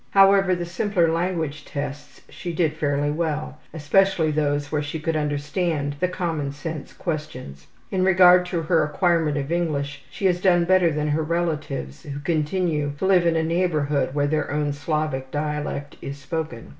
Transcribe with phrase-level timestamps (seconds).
[0.09, 5.95] However, the simpler language tests she did fairly well, especially those where she could understand
[5.99, 7.67] the commonsense questions.
[7.91, 12.19] In regard to her acquirement of English, she has done better than her relatives, who
[12.19, 16.69] continue to live in a neighborhood where their own Slavic dialect is spoken.